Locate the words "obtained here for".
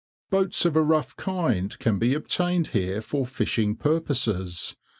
2.15-3.23